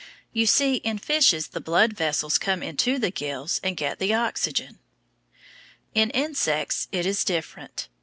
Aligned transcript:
You 0.33 0.47
see 0.47 0.77
in 0.77 0.97
fishes 0.97 1.49
the 1.49 1.61
blood 1.61 1.93
vessels 1.93 2.39
come 2.39 2.63
into 2.63 2.97
the 2.97 3.11
gills 3.11 3.61
and 3.63 3.77
get 3.77 3.99
the 3.99 4.15
oxygen. 4.15 4.79
In 5.93 6.09
insects 6.09 6.87
it 6.91 7.05
is 7.05 7.23
different. 7.23 7.87